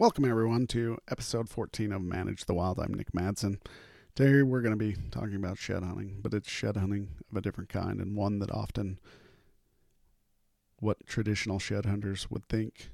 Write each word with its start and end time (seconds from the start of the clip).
Welcome, 0.00 0.26
everyone, 0.26 0.68
to 0.68 0.98
episode 1.10 1.48
14 1.48 1.92
of 1.92 2.02
Manage 2.02 2.44
the 2.44 2.54
Wild. 2.54 2.78
I'm 2.78 2.94
Nick 2.94 3.10
Madsen. 3.10 3.58
Today, 4.14 4.42
we're 4.42 4.60
going 4.60 4.70
to 4.70 4.76
be 4.76 4.94
talking 5.10 5.34
about 5.34 5.58
shed 5.58 5.82
hunting, 5.82 6.20
but 6.22 6.32
it's 6.32 6.48
shed 6.48 6.76
hunting 6.76 7.08
of 7.28 7.36
a 7.36 7.40
different 7.40 7.68
kind 7.68 7.98
and 7.98 8.14
one 8.14 8.38
that 8.38 8.52
often 8.52 9.00
what 10.78 11.04
traditional 11.04 11.58
shed 11.58 11.84
hunters 11.84 12.30
would 12.30 12.48
think 12.48 12.90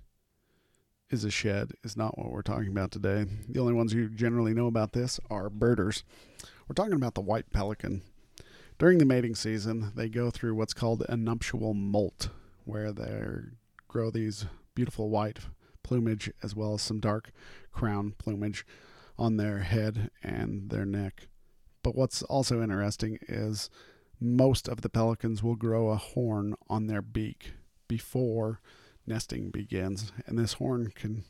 is 1.10 1.24
a 1.24 1.30
shed 1.30 1.72
is 1.84 1.94
not 1.94 2.16
what 2.16 2.30
we're 2.30 2.40
talking 2.40 2.68
about 2.68 2.90
today. 2.90 3.26
The 3.50 3.60
only 3.60 3.74
ones 3.74 3.92
you 3.92 4.08
generally 4.08 4.54
know 4.54 4.66
about 4.66 4.94
this 4.94 5.20
are 5.28 5.50
birders. 5.50 6.04
We're 6.66 6.74
talking 6.74 6.94
about 6.94 7.12
the 7.12 7.20
white 7.20 7.52
pelican. 7.52 8.00
During 8.78 8.96
the 8.96 9.04
mating 9.04 9.34
season, 9.34 9.92
they 9.94 10.08
go 10.08 10.30
through 10.30 10.54
what's 10.54 10.72
called 10.72 11.04
a 11.06 11.18
nuptial 11.18 11.74
molt, 11.74 12.30
where 12.64 12.92
they 12.92 13.40
grow 13.88 14.10
these 14.10 14.46
beautiful 14.74 15.10
white 15.10 15.40
plumage 15.84 16.32
as 16.42 16.56
well 16.56 16.74
as 16.74 16.82
some 16.82 16.98
dark 16.98 17.30
crown 17.70 18.14
plumage 18.18 18.66
on 19.16 19.36
their 19.36 19.60
head 19.60 20.10
and 20.22 20.70
their 20.70 20.84
neck. 20.84 21.28
But 21.84 21.94
what's 21.94 22.22
also 22.24 22.60
interesting 22.60 23.18
is 23.28 23.70
most 24.20 24.68
of 24.68 24.80
the 24.80 24.88
pelicans 24.88 25.42
will 25.42 25.54
grow 25.54 25.90
a 25.90 25.96
horn 25.96 26.56
on 26.68 26.88
their 26.88 27.02
beak 27.02 27.52
before 27.86 28.60
nesting 29.06 29.50
begins, 29.50 30.12
and 30.26 30.38
this 30.38 30.54
horn 30.54 30.90
can 30.94 31.24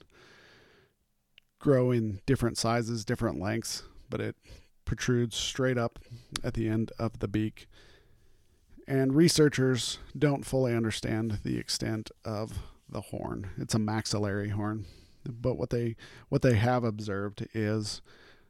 grow 1.58 1.90
in 1.90 2.20
different 2.24 2.56
sizes, 2.56 3.04
different 3.04 3.40
lengths, 3.40 3.82
but 4.08 4.20
it 4.20 4.36
protrudes 4.84 5.34
straight 5.34 5.78
up 5.78 5.98
at 6.42 6.54
the 6.54 6.68
end 6.68 6.92
of 6.98 7.18
the 7.18 7.28
beak. 7.28 7.66
And 8.86 9.14
researchers 9.14 9.98
don't 10.16 10.44
fully 10.44 10.74
understand 10.74 11.40
the 11.42 11.58
extent 11.58 12.10
of 12.24 12.58
the 12.94 13.02
horn. 13.02 13.50
It's 13.58 13.74
a 13.74 13.78
maxillary 13.78 14.48
horn. 14.48 14.86
But 15.28 15.58
what 15.58 15.68
they 15.68 15.96
what 16.30 16.40
they 16.40 16.54
have 16.54 16.84
observed 16.84 17.46
is 17.52 18.00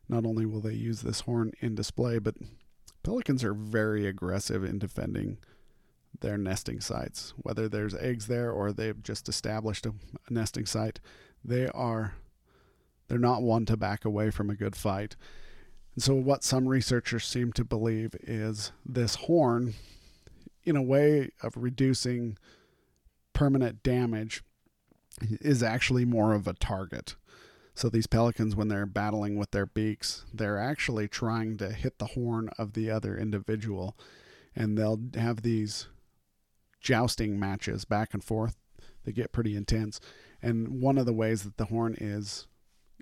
not 0.08 0.24
only 0.24 0.46
will 0.46 0.60
they 0.60 0.74
use 0.74 1.02
this 1.02 1.20
horn 1.20 1.52
in 1.60 1.74
display, 1.74 2.18
but 2.18 2.36
pelicans 3.02 3.42
are 3.42 3.54
very 3.54 4.06
aggressive 4.06 4.62
in 4.62 4.78
defending 4.78 5.38
their 6.20 6.38
nesting 6.38 6.80
sites. 6.80 7.32
Whether 7.38 7.68
there's 7.68 7.95
eggs 7.95 8.26
there 8.26 8.51
or 8.51 8.73
they've 8.73 9.02
just 9.02 9.28
established 9.28 9.86
a, 9.86 9.95
a 10.28 10.32
nesting 10.32 10.66
site, 10.66 11.01
they 11.45 11.68
are 11.68 12.14
they're 13.08 13.18
not 13.18 13.42
one 13.42 13.66
to 13.66 13.76
back 13.76 14.04
away 14.04 14.30
from 14.30 14.51
a 14.51 14.54
good 14.54 14.76
fight. 14.76 15.16
And 15.95 16.02
so 16.02 16.14
what 16.14 16.45
some 16.45 16.68
researchers 16.68 17.26
seem 17.26 17.52
to 17.52 17.64
believe 17.64 18.14
is 18.23 18.73
this 18.84 19.14
horn 19.14 19.74
in 20.64 20.76
a 20.76 20.82
way 20.82 21.30
of 21.42 21.56
reducing 21.56 22.36
permanent 23.35 23.82
damage 23.82 24.43
is 25.21 25.63
actually 25.63 26.04
more 26.04 26.32
of 26.32 26.49
a 26.49 26.54
target. 26.54 27.16
So 27.74 27.88
these 27.88 28.07
pelicans, 28.07 28.54
when 28.54 28.68
they're 28.68 28.87
battling 28.87 29.37
with 29.37 29.51
their 29.51 29.66
beaks, 29.66 30.24
they're 30.32 30.59
actually 30.59 31.09
trying 31.09 31.57
to 31.59 31.73
hit 31.73 31.99
the 31.99 32.07
horn 32.07 32.49
of 32.57 32.73
the 32.73 32.91
other 32.91 33.16
individual, 33.18 33.96
and 34.54 34.79
they'll 34.79 35.01
have 35.15 35.43
these 35.43 35.88
jousting 36.80 37.38
matches 37.38 37.85
back 37.85 38.15
and 38.15 38.23
forth. 38.23 38.57
They 39.04 39.13
get 39.13 39.32
pretty 39.32 39.57
intense, 39.57 40.01
and 40.41 40.80
one 40.80 40.98
of 40.98 41.07
the 41.07 41.13
ways 41.13 41.43
that 41.43 41.57
the 41.57 41.66
horn 41.66 41.96
is 42.01 42.46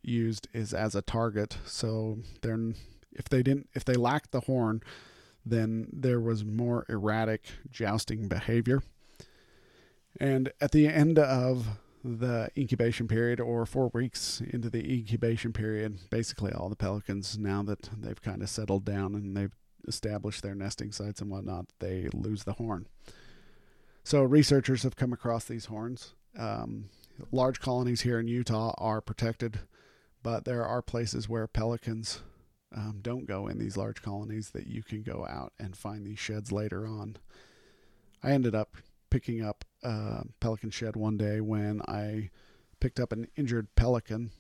used 0.03 0.49
is 0.53 0.73
as 0.75 0.95
a 0.95 1.03
target. 1.03 1.59
So 1.65 2.19
they're 2.41 2.73
if 3.13 3.29
they 3.29 3.43
didn't 3.43 3.69
if 3.75 3.85
they 3.85 3.95
lacked 3.95 4.33
the 4.33 4.41
horn, 4.41 4.83
then 5.45 5.89
there 5.93 6.21
was 6.21 6.45
more 6.45 6.87
erratic 6.89 7.45
jousting 7.71 8.27
behavior. 8.27 8.83
And 10.21 10.53
at 10.61 10.73
the 10.73 10.89
end 10.89 11.19
of 11.19 11.67
the 12.05 12.51
incubation 12.57 13.09
period, 13.09 13.41
or 13.41 13.65
four 13.65 13.91
weeks 13.95 14.41
into 14.41 14.69
the 14.69 14.85
incubation 14.93 15.53
period, 15.53 15.99
basically 16.11 16.53
all 16.53 16.69
the 16.69 16.77
pelicans, 16.77 17.39
now 17.39 17.63
that 17.63 17.89
they've 17.97 18.21
kind 18.21 18.43
of 18.43 18.49
settled 18.49 18.85
down 18.85 19.15
and 19.15 19.37
they've 19.37 19.57
established 19.87 20.43
their 20.43 20.55
nesting 20.55 20.93
sites 20.93 21.21
and 21.21 21.31
whatnot, 21.31 21.67
they 21.79 22.09
lose 22.13 22.45
the 22.45 22.55
horn. 22.55 22.87
So 24.05 24.23
researchers 24.23 24.83
have 24.83 24.97
come 24.97 25.13
across 25.13 25.45
these 25.45 25.67
horns. 25.67 26.15
Um, 26.37 26.87
large 27.31 27.61
colonies 27.61 28.01
here 28.01 28.19
in 28.19 28.27
Utah 28.27 28.75
are 28.79 29.01
protected, 29.01 29.61
but 30.23 30.45
there 30.45 30.65
are 30.65 30.83
places 30.83 31.29
where 31.29 31.47
pelicans 31.47 32.21
um, 32.75 32.99
don't 33.03 33.27
go 33.27 33.47
in 33.47 33.59
these 33.59 33.77
large 33.77 34.03
colonies 34.03 34.51
that 34.51 34.67
you 34.67 34.83
can 34.83 35.03
go 35.03 35.27
out 35.29 35.53
and 35.59 35.77
find 35.77 36.05
these 36.05 36.19
sheds 36.19 36.51
later 36.51 36.87
on. 36.87 37.17
I 38.23 38.33
ended 38.33 38.55
up 38.55 38.77
picking 39.13 39.45
up 39.45 39.67
pelican 40.41 40.71
shed 40.71 40.97
one 40.97 41.19
day 41.19 41.39
when 41.39 41.83
I 41.87 42.31
picked 42.81 42.99
up 42.99 43.13
an 43.13 43.29
injured 43.37 43.69
pelican. 43.77 44.31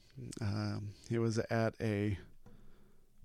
Um, 0.41 0.95
it 1.11 1.19
was 1.19 1.39
at 1.51 1.75
a 1.79 2.17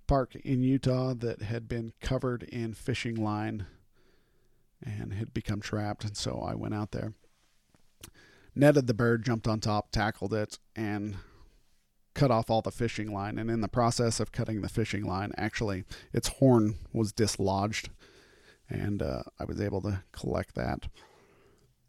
park 0.06 0.34
in 0.36 0.62
Utah 0.62 1.14
that 1.14 1.40
had 1.40 1.66
been 1.66 1.94
covered 2.02 2.42
in 2.42 2.74
fishing 2.74 3.14
line 3.14 3.64
and 4.84 5.14
had 5.14 5.32
become 5.32 5.62
trapped. 5.62 6.04
And 6.04 6.18
so 6.18 6.38
I 6.46 6.54
went 6.54 6.74
out 6.74 6.92
there, 6.92 7.14
netted 8.54 8.86
the 8.86 8.92
bird, 8.92 9.24
jumped 9.24 9.48
on 9.48 9.58
top, 9.58 9.90
tackled 9.90 10.34
it, 10.34 10.58
and 10.76 11.16
cut 12.12 12.30
off 12.30 12.50
all 12.50 12.60
the 12.60 12.70
fishing 12.70 13.10
line. 13.10 13.38
And 13.38 13.50
in 13.50 13.62
the 13.62 13.68
process 13.68 14.20
of 14.20 14.32
cutting 14.32 14.60
the 14.60 14.68
fishing 14.68 15.04
line, 15.06 15.32
actually, 15.38 15.84
its 16.12 16.28
horn 16.28 16.74
was 16.92 17.10
dislodged. 17.10 17.88
And 18.68 19.00
uh, 19.00 19.22
I 19.40 19.44
was 19.44 19.62
able 19.62 19.80
to 19.80 20.02
collect 20.12 20.54
that. 20.54 20.88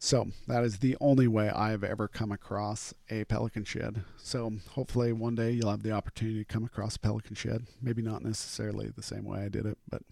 So 0.02 0.28
that 0.48 0.64
is 0.64 0.78
the 0.78 0.96
only 0.98 1.28
way 1.28 1.50
I've 1.50 1.84
ever 1.84 2.08
come 2.08 2.32
across 2.32 2.94
a 3.10 3.24
pelican 3.24 3.64
shed. 3.64 4.02
So 4.16 4.54
hopefully 4.70 5.12
one 5.12 5.34
day 5.34 5.50
you'll 5.50 5.70
have 5.70 5.82
the 5.82 5.92
opportunity 5.92 6.38
to 6.38 6.44
come 6.44 6.64
across 6.64 6.96
a 6.96 7.00
pelican 7.00 7.36
shed. 7.36 7.66
Maybe 7.82 8.00
not 8.00 8.24
necessarily 8.24 8.88
the 8.88 9.02
same 9.02 9.24
way 9.26 9.40
I 9.40 9.48
did 9.48 9.66
it, 9.66 9.76
but 9.90 10.02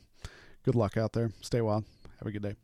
good 0.63 0.75
luck 0.75 0.99
out 0.99 1.15
there. 1.15 1.33
Stay 1.41 1.63
wild. 1.63 1.85
Have 2.19 2.29
a 2.29 2.31
good 2.31 2.43
day. 2.43 2.55